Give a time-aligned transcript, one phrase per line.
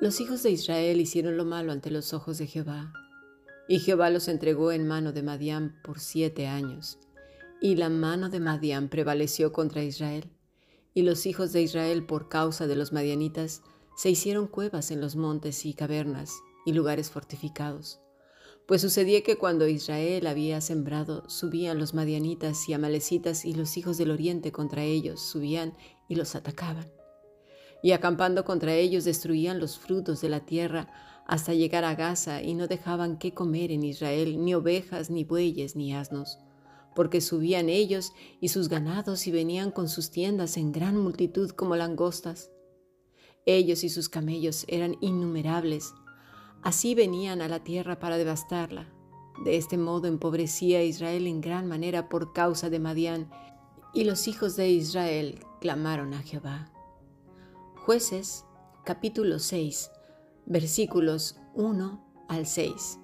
[0.00, 2.90] Los hijos de Israel hicieron lo malo ante los ojos de Jehová,
[3.68, 6.98] y Jehová los entregó en mano de Madián por siete años.
[7.60, 10.30] Y la mano de Madián prevaleció contra Israel,
[10.94, 13.60] y los hijos de Israel por causa de los madianitas
[13.94, 16.32] se hicieron cuevas en los montes y cavernas
[16.64, 18.00] y lugares fortificados.
[18.66, 23.98] Pues sucedía que cuando Israel había sembrado, subían los madianitas y amalecitas y los hijos
[23.98, 25.74] del oriente contra ellos subían
[26.08, 26.99] y los atacaban.
[27.82, 30.88] Y acampando contra ellos destruían los frutos de la tierra
[31.26, 35.76] hasta llegar a Gaza y no dejaban qué comer en Israel, ni ovejas, ni bueyes,
[35.76, 36.38] ni asnos,
[36.94, 41.76] porque subían ellos y sus ganados y venían con sus tiendas en gran multitud como
[41.76, 42.50] langostas.
[43.46, 45.94] Ellos y sus camellos eran innumerables,
[46.62, 48.92] así venían a la tierra para devastarla.
[49.44, 53.30] De este modo empobrecía Israel en gran manera por causa de Madián,
[53.94, 56.70] y los hijos de Israel clamaron a Jehová.
[57.90, 58.46] Jueces
[58.84, 59.90] capítulo 6
[60.46, 63.00] versículos 1 al 6.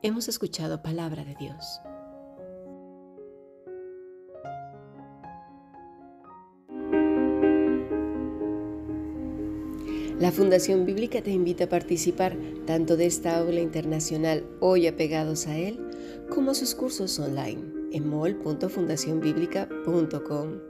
[0.00, 1.82] Hemos escuchado palabra de Dios.
[10.18, 15.58] La Fundación Bíblica te invita a participar tanto de esta aula internacional hoy apegados a
[15.58, 15.78] él,
[16.30, 20.69] como sus cursos online en mol.fundacionbiblica.com.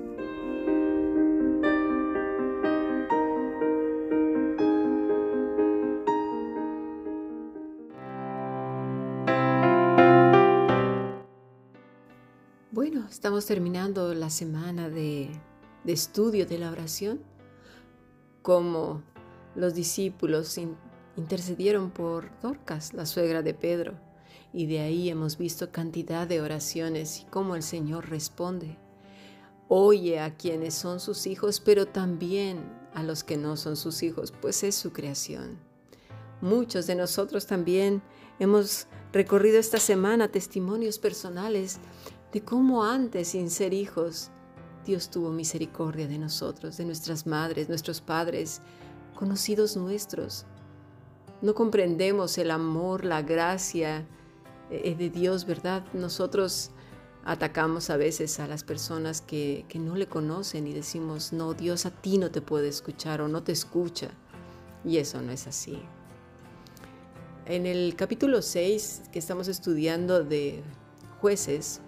[13.45, 15.29] Terminando la semana de,
[15.85, 17.21] estudio de la oración.
[18.41, 19.03] Como
[19.55, 20.57] los discípulos
[21.15, 23.93] intercedieron por Dorcas, la suegra de Pedro,
[24.53, 28.77] y de ahí hemos visto cantidad de oraciones y cómo el Señor responde.
[29.67, 32.59] Oye a quienes son sus hijos, pero también
[32.93, 35.59] a los que no son sus hijos, pues es su creación.
[36.41, 38.01] Muchos de nosotros también
[38.39, 41.79] hemos recorrido esta semana testimonios personales
[42.31, 44.29] de cómo antes, sin ser hijos,
[44.85, 48.61] Dios tuvo misericordia de nosotros, de nuestras madres, nuestros padres,
[49.15, 50.45] conocidos nuestros.
[51.41, 54.07] No comprendemos el amor, la gracia
[54.69, 55.83] eh, de Dios, ¿verdad?
[55.93, 56.71] Nosotros
[57.25, 61.85] atacamos a veces a las personas que, que, no le conocen y decimos, no, Dios
[61.85, 64.09] a ti no te puede escuchar o no te escucha.
[64.83, 65.79] Y eso no es así.
[67.45, 70.63] En el capítulo 6 que estamos estudiando de
[71.19, 71.81] jueces,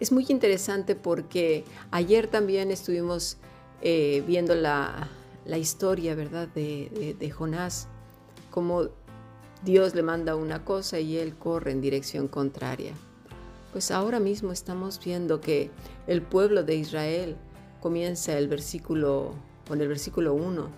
[0.00, 3.36] es muy interesante porque ayer también estuvimos
[3.82, 5.08] eh, viendo la,
[5.58, 7.86] historia, ¿verdad?, de, Jonás,
[8.50, 8.88] como
[9.62, 12.92] Dios le manda una cosa y él corre en dirección contraria.
[13.72, 15.70] Pues ahora mismo estamos viendo que
[16.06, 17.36] el pueblo de Israel
[17.80, 19.34] comienza el versículo
[19.68, 20.68] con el versículo 1.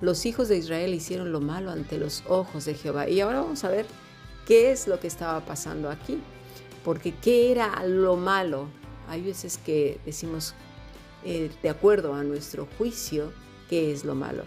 [0.00, 3.08] Los hijos de Israel hicieron lo malo ante los ojos de Jehová.
[3.08, 3.86] Y ahora vamos a ver
[4.46, 6.20] qué es lo que estaba pasando aquí.
[6.84, 8.66] Porque ¿qué era lo malo?
[9.08, 10.54] Hay veces que decimos,
[11.24, 13.32] eh, de acuerdo a nuestro juicio,
[13.68, 14.44] qué es lo malo.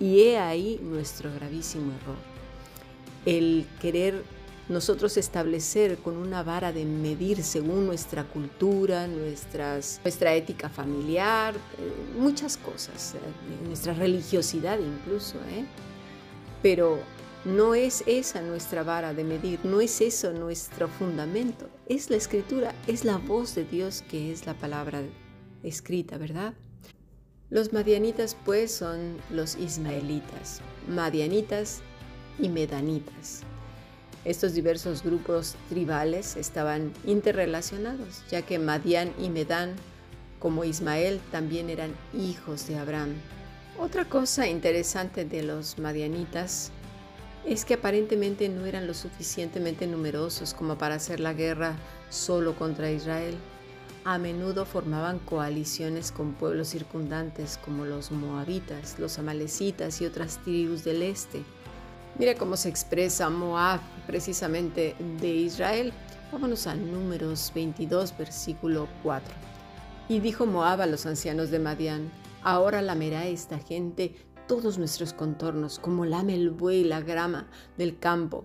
[0.00, 2.16] Y he ahí nuestro gravísimo error.
[3.26, 4.22] El querer
[4.68, 12.18] nosotros establecer con una vara de medir según nuestra cultura, nuestras, nuestra ética familiar, eh,
[12.18, 13.18] muchas cosas, eh,
[13.66, 15.36] nuestra religiosidad incluso.
[16.62, 16.98] Pero
[17.44, 21.68] no es esa nuestra vara de medir, no es eso nuestro fundamento.
[21.88, 25.02] Es la escritura, es la voz de Dios que es la palabra
[25.62, 26.54] escrita, ¿verdad?
[27.50, 31.82] Los madianitas pues son los ismaelitas, madianitas
[32.38, 33.42] y medanitas.
[34.24, 39.74] Estos diversos grupos tribales estaban interrelacionados, ya que Madian y Medán,
[40.38, 43.12] como Ismael, también eran hijos de Abraham.
[43.78, 46.72] Otra cosa interesante de los madianitas
[47.46, 51.76] es que aparentemente no eran lo suficientemente numerosos como para hacer la guerra
[52.08, 53.36] solo contra Israel.
[54.04, 60.84] A menudo formaban coaliciones con pueblos circundantes como los moabitas, los amalecitas y otras tribus
[60.84, 61.42] del este.
[62.18, 65.92] Mira cómo se expresa Moab precisamente de Israel.
[66.32, 69.34] Vámonos a números 22, versículo 4.
[70.08, 72.10] Y dijo Moab a los ancianos de Madián,
[72.42, 74.14] ahora lamerá esta gente
[74.46, 78.44] todos nuestros contornos, como lame el buey la grama del campo.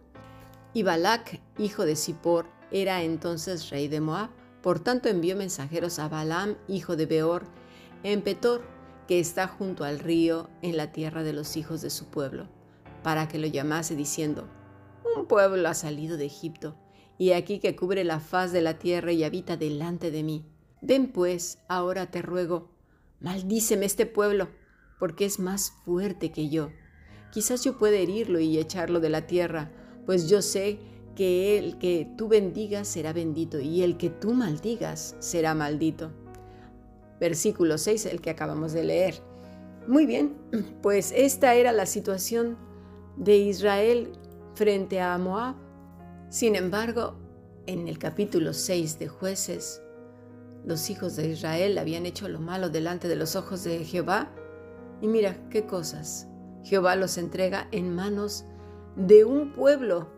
[0.73, 4.29] Y Balac, hijo de Zippor, era entonces rey de Moab,
[4.61, 7.43] Por tanto envió mensajeros a Balaam, hijo de Beor,
[8.03, 8.61] en Petor,
[9.07, 12.47] que está junto al río en la tierra de los hijos de su pueblo,
[13.01, 14.49] para que lo llamase diciendo,
[15.15, 16.75] Un pueblo ha salido de Egipto,
[17.17, 20.45] y aquí que cubre la faz de la tierra y habita delante de mí.
[20.81, 22.69] Ven pues, ahora te ruego,
[23.21, 24.49] maldíceme este pueblo,
[24.99, 26.71] porque es más fuerte que yo.
[27.31, 29.71] Quizás yo pueda herirlo y echarlo de la tierra,
[30.05, 30.79] pues yo sé
[31.15, 36.11] que el que tú bendigas será bendito y el que tú maldigas será maldito.
[37.19, 39.15] Versículo 6, el que acabamos de leer.
[39.87, 40.35] Muy bien,
[40.81, 42.57] pues esta era la situación
[43.17, 44.13] de Israel
[44.55, 45.55] frente a Moab.
[46.29, 47.15] Sin embargo,
[47.65, 49.81] en el capítulo 6 de jueces,
[50.65, 54.31] los hijos de Israel habían hecho lo malo delante de los ojos de Jehová.
[55.01, 56.27] Y mira qué cosas.
[56.63, 58.45] Jehová los entrega en manos
[58.95, 60.09] de un pueblo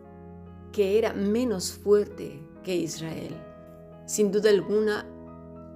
[0.72, 3.36] que era menos fuerte que Israel.
[4.06, 5.06] Sin duda alguna,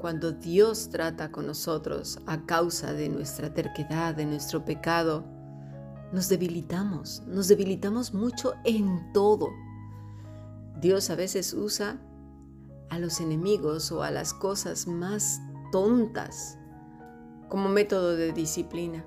[0.00, 5.25] cuando Dios trata con nosotros a causa de nuestra terquedad, de nuestro pecado,
[6.12, 9.50] nos debilitamos, nos debilitamos mucho en todo.
[10.81, 12.00] Dios a veces usa
[12.91, 15.41] a los enemigos o a las cosas más
[15.73, 16.58] tontas
[17.48, 19.04] como método de disciplina.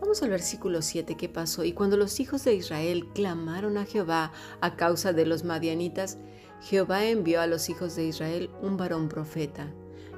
[0.00, 1.64] Vamos al versículo 7, ¿qué pasó?
[1.64, 4.30] Y cuando los hijos de Israel clamaron a Jehová
[4.60, 6.18] a causa de los madianitas,
[6.60, 9.72] Jehová envió a los hijos de Israel un varón profeta,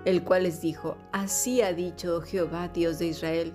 [0.04, 3.54] el cual les dijo, así ha dicho Jehová Dios de Israel,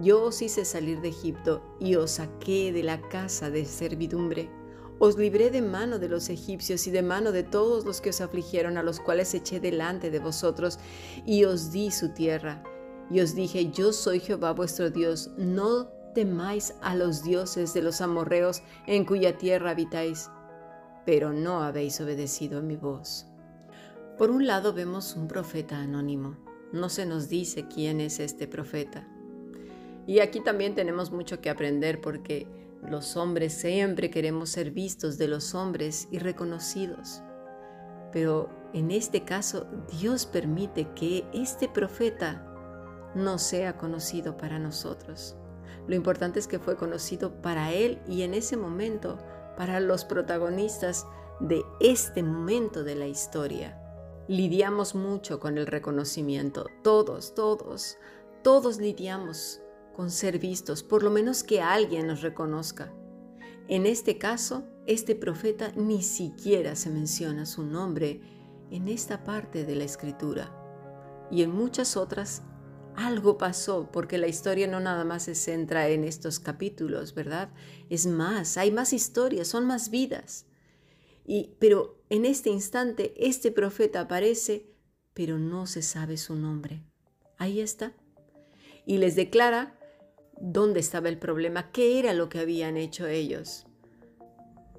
[0.00, 4.50] yo os hice salir de Egipto y os saqué de la casa de servidumbre.
[4.98, 8.20] Os libré de mano de los egipcios y de mano de todos los que os
[8.20, 10.78] afligieron, a los cuales eché delante de vosotros,
[11.26, 12.62] y os di su tierra
[13.10, 18.00] y os dije, yo soy Jehová vuestro Dios, no temáis a los dioses de los
[18.00, 20.30] amorreos en cuya tierra habitáis,
[21.04, 23.26] pero no habéis obedecido a mi voz.
[24.16, 26.36] Por un lado vemos un profeta anónimo,
[26.72, 29.08] no se nos dice quién es este profeta.
[30.06, 32.46] Y aquí también tenemos mucho que aprender porque
[32.88, 37.22] los hombres siempre queremos ser vistos de los hombres y reconocidos.
[38.12, 39.66] Pero en este caso
[40.00, 42.49] Dios permite que este profeta
[43.14, 45.36] no sea conocido para nosotros.
[45.86, 49.18] Lo importante es que fue conocido para Él y en ese momento
[49.56, 51.06] para los protagonistas
[51.40, 53.76] de este momento de la historia.
[54.28, 57.96] Lidiamos mucho con el reconocimiento, todos, todos,
[58.42, 59.60] todos lidiamos
[59.96, 62.92] con ser vistos, por lo menos que alguien nos reconozca.
[63.68, 68.20] En este caso, este profeta ni siquiera se menciona su nombre
[68.70, 70.56] en esta parte de la escritura
[71.30, 72.42] y en muchas otras
[73.06, 77.50] algo pasó, porque la historia no nada más se centra en estos capítulos, ¿verdad?
[77.88, 80.46] Es más, hay más historias, son más vidas.
[81.24, 84.70] Y, pero en este instante, este profeta aparece,
[85.14, 86.82] pero no se sabe su nombre.
[87.38, 87.94] Ahí está.
[88.84, 89.78] Y les declara
[90.40, 93.66] dónde estaba el problema, qué era lo que habían hecho ellos.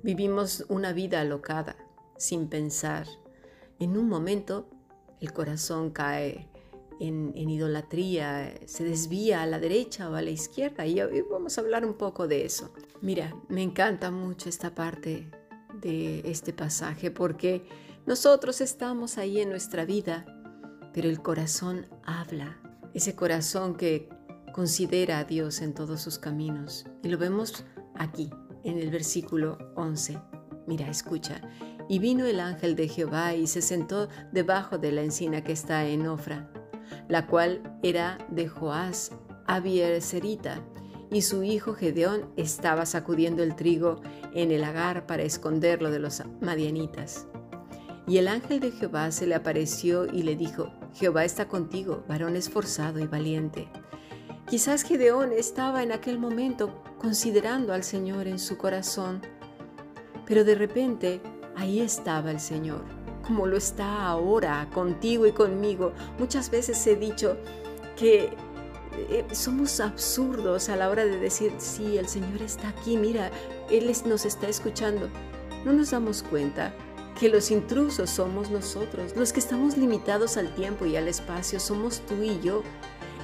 [0.03, 1.75] Vivimos una vida alocada,
[2.17, 3.07] sin pensar.
[3.79, 4.69] En un momento,
[5.19, 6.50] el corazón cae
[7.01, 10.85] en, idolatría, se desvía a la derecha o a la izquierda.
[10.85, 12.71] Y hoy vamos a hablar un poco de eso.
[13.01, 15.29] Mira, me encanta mucho esta parte
[15.81, 17.65] de este pasaje porque
[18.05, 20.25] nosotros estamos ahí en nuestra vida,
[20.93, 22.61] pero el corazón habla.
[22.93, 24.07] Ese corazón que
[24.53, 26.85] considera a Dios en todos sus caminos.
[27.03, 27.63] Y lo vemos
[27.95, 28.29] aquí,
[28.63, 30.19] en el versículo 11.
[30.67, 31.41] Mira, escucha.
[31.89, 35.87] Y vino el ángel de Jehová y se sentó debajo de la encina que está
[35.87, 36.51] en Ofra
[37.07, 39.11] la cual era de Joás
[39.47, 40.61] Abiercerita,
[41.11, 43.99] y su hijo Gedeón estaba sacudiendo el trigo
[44.33, 47.27] en el agar para esconderlo de los madianitas.
[48.07, 52.35] Y el ángel de Jehová se le apareció y le dijo, Jehová está contigo, varón
[52.35, 53.67] esforzado y valiente.
[54.49, 59.21] Quizás Gedeón estaba en aquel momento considerando al Señor en su corazón,
[60.25, 61.21] pero de repente
[61.55, 65.93] ahí estaba el Señor como lo está ahora contigo y conmigo.
[66.19, 67.37] Muchas veces he dicho
[67.95, 68.29] que
[68.97, 73.31] eh, somos absurdos a la hora de decir, sí, el Señor está aquí, mira,
[73.69, 75.07] Él nos está escuchando.
[75.65, 76.73] No nos damos cuenta
[77.19, 82.01] que los intrusos somos nosotros, los que estamos limitados al tiempo y al espacio somos
[82.07, 82.63] tú y yo.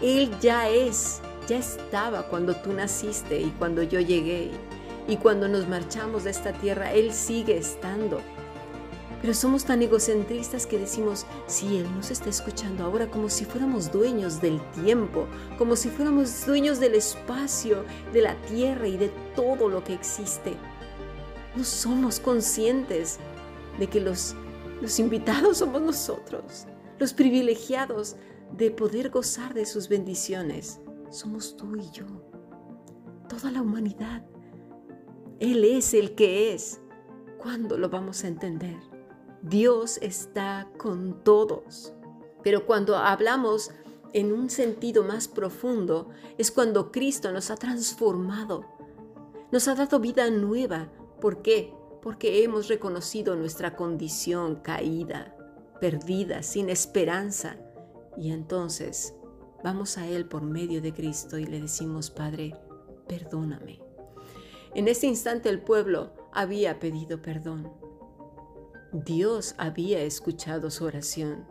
[0.01, 4.51] Él ya es, ya estaba cuando tú naciste y cuando yo llegué.
[5.07, 8.21] Y cuando nos marchamos de esta tierra, Él sigue estando.
[9.21, 13.91] Pero somos tan egocentristas que decimos, sí, Él nos está escuchando ahora como si fuéramos
[13.91, 17.83] dueños del tiempo, como si fuéramos dueños del espacio,
[18.13, 20.55] de la tierra y de todo lo que existe.
[21.55, 23.17] No somos conscientes
[23.79, 24.35] de que los
[24.79, 26.67] Los invitados somos nosotros,
[26.99, 28.15] los privilegiados
[28.55, 30.79] de poder gozar de sus bendiciones.
[31.09, 32.05] Somos tú y yo,
[33.27, 34.23] toda la humanidad.
[35.39, 36.79] Él es el que es.
[37.39, 38.77] ¿Cuándo lo vamos a entender?
[39.41, 41.93] Dios está con todos.
[42.43, 43.71] Pero cuando hablamos
[44.13, 48.65] en un sentido más profundo, es cuando Cristo nos ha transformado,
[49.51, 50.91] nos ha dado vida nueva.
[51.21, 51.73] ¿Por qué?
[52.01, 55.35] Porque hemos reconocido nuestra condición caída,
[55.79, 57.57] perdida, sin esperanza.
[58.17, 59.13] Y entonces
[59.63, 62.55] vamos a Él por medio de Cristo y le decimos, Padre,
[63.07, 63.81] perdóname.
[64.73, 67.71] En ese instante el pueblo había pedido perdón.
[68.91, 71.45] Dios había escuchado su oración.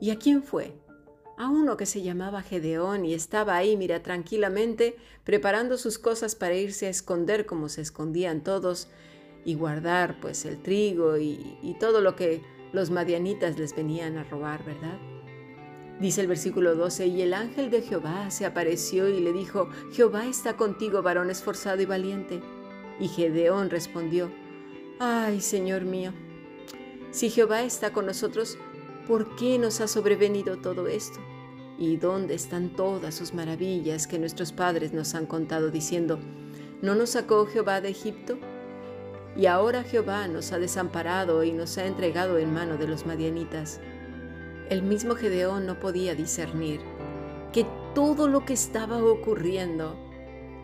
[0.00, 0.76] ¿Y a quién fue?
[1.36, 6.54] A uno que se llamaba Gedeón y estaba ahí, mira, tranquilamente, preparando sus cosas para
[6.54, 8.88] irse a esconder como se escondían todos
[9.44, 12.42] y guardar pues el trigo y, y todo lo que
[12.72, 14.98] los madianitas les venían a robar, ¿verdad?
[16.00, 20.26] Dice el versículo 12, y el ángel de Jehová se apareció y le dijo, Jehová
[20.26, 22.40] está contigo, varón esforzado y valiente.
[22.98, 24.30] Y Gedeón respondió,
[24.98, 26.12] Ay, Señor mío,
[27.12, 28.56] si Jehová está con nosotros,
[29.06, 31.20] ¿por qué nos ha sobrevenido todo esto?
[31.78, 36.18] ¿Y dónde están todas sus maravillas que nuestros padres nos han contado diciendo,
[36.80, 38.38] ¿no nos sacó Jehová de Egipto?
[39.36, 43.78] Y ahora Jehová nos ha desamparado y nos ha entregado en mano de los madianitas.
[44.70, 46.80] El mismo Gedeón no podía discernir
[47.52, 49.98] que todo lo que estaba ocurriendo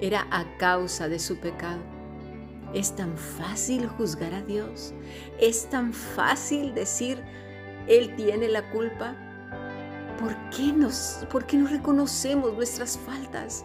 [0.01, 1.98] era a causa de su pecado.
[2.75, 4.93] Es tan fácil juzgar a Dios,
[5.41, 7.23] es tan fácil decir,
[7.87, 9.17] Él tiene la culpa.
[10.19, 13.65] ¿Por qué, nos, ¿Por qué no reconocemos nuestras faltas?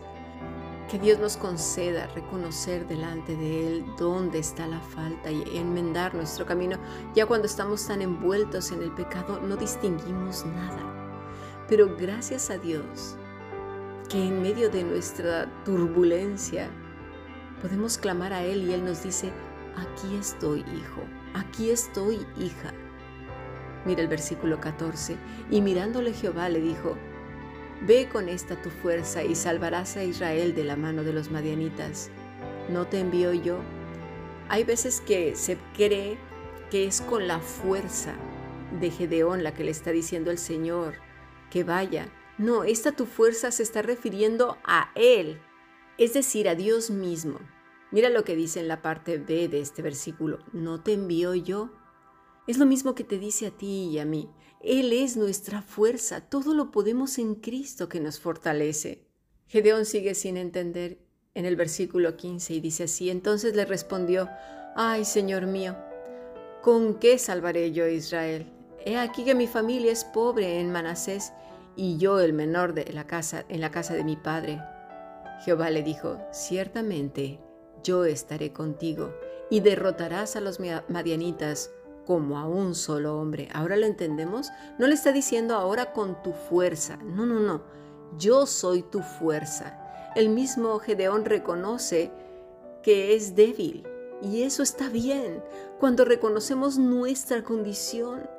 [0.89, 6.45] Que Dios nos conceda reconocer delante de Él dónde está la falta y enmendar nuestro
[6.45, 6.77] camino.
[7.15, 10.93] Ya cuando estamos tan envueltos en el pecado no distinguimos nada.
[11.67, 13.17] Pero gracias a Dios
[14.09, 16.69] que en medio de nuestra turbulencia
[17.63, 19.31] podemos clamar a Él y Él nos dice,
[19.77, 21.01] aquí estoy hijo,
[21.33, 22.73] aquí estoy hija.
[23.85, 25.15] Mira el versículo 14,
[25.49, 26.97] y mirándole Jehová le dijo,
[27.85, 32.11] Ve con esta tu fuerza y salvarás a Israel de la mano de los madianitas.
[32.69, 33.59] ¿No te envío yo?
[34.49, 36.17] Hay veces que se cree
[36.69, 38.13] que es con la fuerza
[38.79, 40.95] de Gedeón la que le está diciendo el Señor
[41.49, 42.09] que vaya.
[42.37, 45.39] No, esta tu fuerza se está refiriendo a Él,
[45.97, 47.39] es decir, a Dios mismo.
[47.93, 50.39] Mira lo que dice en la parte B de este versículo.
[50.51, 51.69] ¿No te envío yo?
[52.47, 54.31] Es lo mismo que te dice a ti y a mí.
[54.61, 59.05] Él es nuestra fuerza, todo lo podemos en Cristo que nos fortalece.
[59.45, 64.27] Gedeón sigue sin entender en el versículo 15 y dice así, entonces le respondió,
[64.75, 65.75] ay Señor mío,
[66.63, 68.51] ¿con qué salvaré yo a Israel?
[68.83, 71.31] He aquí que mi familia es pobre en Manasés
[71.75, 74.59] y yo el menor de la casa en la casa de mi padre.
[75.45, 77.39] Jehová le dijo, ciertamente
[77.83, 79.13] yo estaré contigo
[79.49, 81.71] y derrotarás a los madianitas
[82.05, 83.49] como a un solo hombre.
[83.53, 84.49] Ahora lo entendemos.
[84.77, 86.97] No le está diciendo ahora con tu fuerza.
[86.97, 87.63] No, no, no.
[88.17, 89.79] Yo soy tu fuerza.
[90.15, 92.11] El mismo Gedeón reconoce
[92.81, 93.87] que es débil.
[94.21, 95.43] Y eso está bien.
[95.79, 98.29] Cuando reconocemos nuestra condición,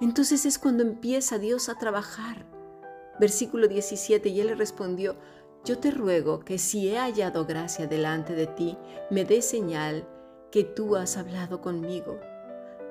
[0.00, 2.46] entonces es cuando empieza Dios a trabajar.
[3.20, 5.16] Versículo 17, y él le respondió,
[5.64, 8.78] yo te ruego que si he hallado gracia delante de ti,
[9.10, 10.08] me dé señal
[10.50, 12.18] que tú has hablado conmigo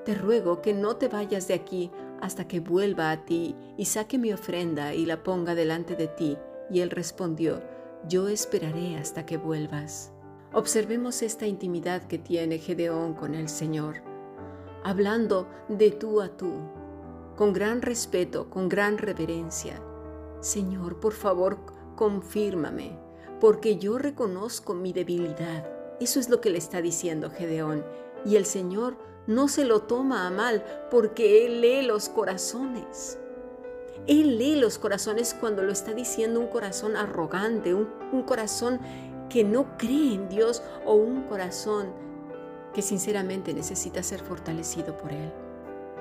[0.10, 4.18] te ruego que no te vayas de aquí hasta que vuelva a ti y saque
[4.18, 6.36] mi ofrenda y la ponga delante de ti.
[6.72, 7.62] Y él respondió,
[8.08, 10.12] yo esperaré hasta que vuelvas.
[10.52, 14.02] Observemos esta intimidad que tiene Gedeón con el Señor,
[14.84, 16.54] hablando de tú a tú,
[17.36, 19.80] con gran respeto, con gran reverencia.
[20.40, 21.60] Señor, por favor,
[22.00, 22.98] confírmame,
[23.42, 25.70] porque yo reconozco mi debilidad.
[26.00, 27.84] Eso es lo que le está diciendo Gedeón.
[28.24, 28.96] Y el Señor
[29.28, 33.20] no se lo toma a mal porque Él lee los corazones.
[34.08, 38.80] Él lee los corazones cuando lo está diciendo un corazón arrogante, un, corazón
[39.30, 41.92] que no cree en Dios o un corazón
[42.74, 45.34] que sinceramente necesita ser fortalecido por Él.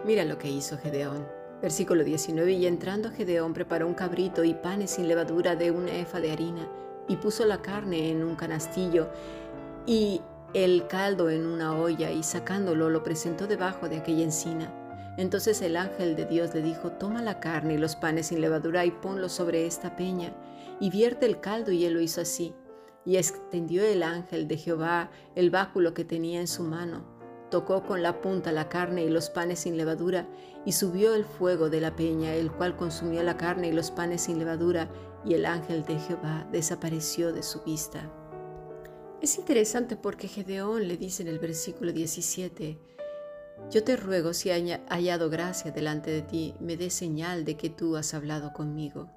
[0.05, 1.38] Mira lo que hizo Gedeón.
[1.61, 2.53] Versículo 19.
[2.53, 6.69] Y entrando Gedeón preparó un cabrito y panes sin levadura de una efa de harina
[7.09, 9.09] y puso la carne en un canastillo
[9.87, 10.21] y
[10.55, 14.73] el caldo en una olla y sacándolo lo presentó debajo de aquella encina.
[15.19, 18.85] Entonces el ángel de Dios le dijo, toma la carne y los panes sin levadura
[18.85, 20.33] y ponlos sobre esta peña,
[20.79, 22.55] y vierte el caldo, y él lo hizo así.
[23.05, 27.18] Y extendió el ángel de Jehová el báculo que tenía en su mano.
[27.51, 30.29] Tocó con la punta la carne y los panes sin levadura,
[30.65, 34.23] y subió el fuego de la peña, el cual consumió la carne y los panes
[34.23, 34.89] sin levadura,
[35.25, 38.11] y el ángel de Jehová desapareció de su vista.
[39.21, 42.79] Es interesante porque Gedeón le dice en el versículo 17,
[43.71, 47.69] Yo te ruego si haya hallado gracia delante de ti, me dé señal de que
[47.69, 49.11] tú has hablado conmigo.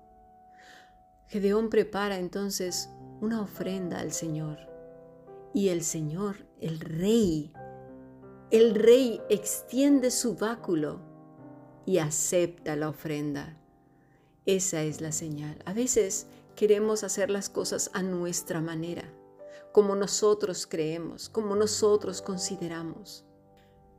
[1.27, 2.89] Gedeón prepara entonces
[3.21, 4.57] una ofrenda al Señor.
[5.53, 7.53] Y el Señor, el Rey,
[8.51, 10.99] el Rey extiende su báculo
[11.85, 13.57] y acepta la ofrenda.
[14.45, 15.57] Esa es la señal.
[15.65, 16.27] A veces
[16.57, 19.09] queremos hacer las cosas a nuestra manera,
[19.71, 23.23] como nosotros creemos, como nosotros consideramos.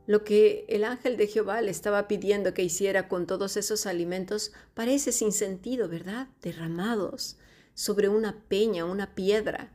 [0.05, 4.51] Lo que el ángel de Jehová le estaba pidiendo que hiciera con todos esos alimentos
[4.75, 6.27] parece sin sentido, ¿verdad?
[6.43, 7.37] Derramados
[7.73, 9.71] sobre una peña, una piedra.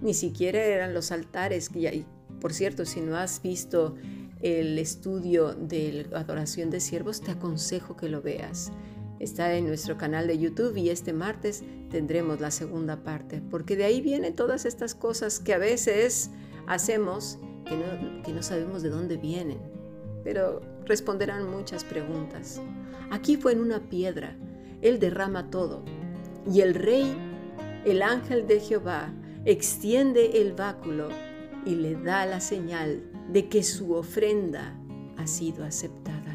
[0.00, 2.06] Ni siquiera eran los altares que.
[2.40, 3.94] Por cierto, si no has visto
[4.42, 8.72] el estudio de la adoración de siervos, te aconsejo que lo veas.
[9.18, 13.84] Está en nuestro canal de YouTube y este martes tendremos la segunda parte, porque de
[13.84, 16.30] ahí vienen todas estas cosas que a veces
[16.66, 17.38] hacemos
[18.24, 19.58] que no, sabemos de dónde vienen,
[20.22, 22.60] pero responderán muchas preguntas.
[23.10, 24.36] Aquí fue en una piedra,
[24.82, 25.82] Él derrama todo,
[26.52, 27.16] y el rey,
[27.84, 29.12] el ángel de Jehová,
[29.44, 31.08] extiende el báculo
[31.66, 34.78] y le da la señal de que su ofrenda
[35.18, 36.32] ha sido aceptada.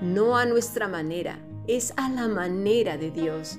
[0.00, 3.58] No a nuestra manera, es a la manera de Dios.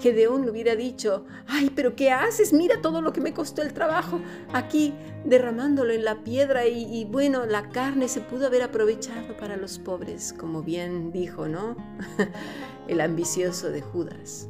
[0.00, 2.54] Gedeón hubiera dicho, ay, pero ¿qué haces?
[2.54, 4.20] Mira todo lo que me costó el trabajo
[4.52, 4.94] aquí
[5.26, 9.78] derramándolo en la piedra y, y, bueno, la carne se pudo haber aprovechado para los
[9.78, 11.76] pobres, como bien dijo, ¿no?
[12.88, 14.48] el ambicioso de Judas.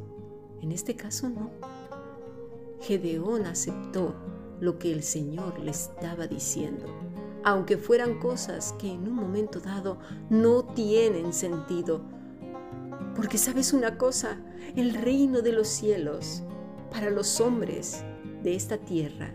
[0.61, 1.51] En este caso no.
[2.81, 4.15] Gedeón aceptó
[4.61, 6.87] lo que el Señor le estaba diciendo,
[7.45, 9.99] aunque fueran cosas que en un momento dado
[10.29, 12.03] no tienen sentido
[13.15, 14.39] porque sabes una cosa,
[14.77, 16.43] el reino de los cielos
[16.91, 18.05] para los hombres
[18.43, 19.35] de esta tierra,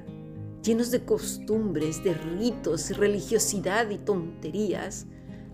[0.64, 5.06] llenos de costumbres, de ritos, religiosidad y tonterías,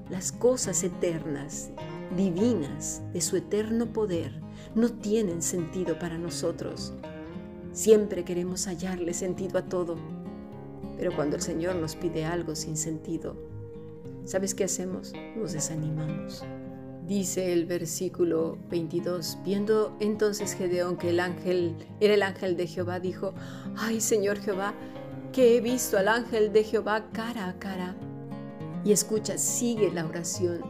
[0.10, 1.72] las cosas eternas,
[2.16, 4.40] divinas, de su eterno poder,
[4.76, 6.94] no tienen sentido para nosotros.
[7.74, 9.96] Siempre queremos hallarle sentido a todo,
[10.98, 13.36] pero cuando el Señor nos pide algo sin sentido,
[14.26, 15.14] ¿sabes qué hacemos?
[15.38, 16.44] Nos desanimamos.
[17.08, 23.00] Dice el versículo 22, viendo entonces Gedeón que el ángel era el ángel de Jehová,
[23.00, 23.34] dijo,
[23.78, 24.74] ay Señor Jehová,
[25.32, 27.96] que he visto al ángel de Jehová cara a cara.
[28.84, 30.62] Y escucha, sigue la oración.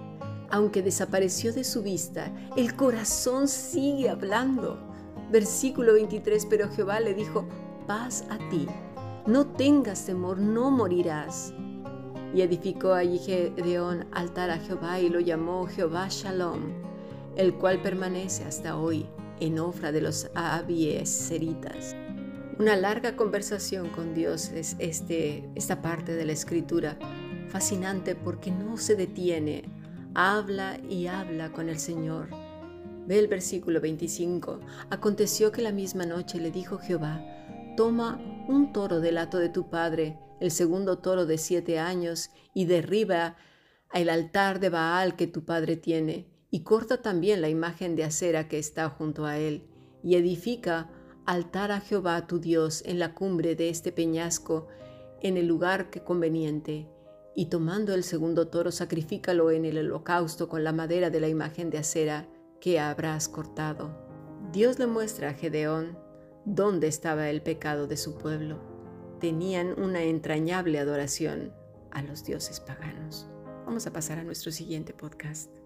[0.52, 4.91] Aunque desapareció de su vista, el corazón sigue hablando.
[5.32, 7.46] Versículo 23, pero Jehová le dijo,
[7.88, 8.68] paz a ti,
[9.26, 11.54] no tengas temor, no morirás.
[12.34, 16.74] Y edificó allí Gedeón altar a Jehová y lo llamó Jehová Shalom,
[17.38, 19.06] el cual permanece hasta hoy
[19.40, 21.96] en Ofra de los Abieseritas.
[22.60, 26.98] Una larga conversación con Dios es este, esta parte de la escritura,
[27.48, 29.64] fascinante porque no se detiene,
[30.14, 32.41] habla y habla con el Señor.
[33.12, 34.62] Ve el versículo 25.
[34.90, 37.22] Aconteció que la misma noche le dijo Jehová,
[37.76, 42.64] toma un toro del hato de tu padre, el segundo toro de siete años, y
[42.64, 43.36] derriba
[43.94, 48.48] el altar de Baal que tu padre tiene, y corta también la imagen de acera
[48.48, 49.68] que está junto a él,
[50.02, 50.90] y edifica
[51.26, 54.70] altar a Jehová tu Dios en la cumbre de este peñasco,
[55.22, 56.88] en el lugar que conveniente,
[57.36, 61.70] y tomando el segundo toro, sacrifícalo en el holocausto con la madera de la imagen
[61.70, 62.30] de acera
[62.62, 63.92] que habrás cortado.
[64.54, 65.98] Dios le muestra a Gedeón
[66.46, 68.72] dónde estaba el pecado de su pueblo
[69.22, 71.54] tenían una entrañable adoración
[71.92, 73.28] a los dioses paganos.
[73.66, 75.61] Vamos a pasar a nuestro siguiente podcast.